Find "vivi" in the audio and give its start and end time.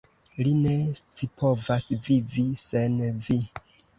2.07-2.47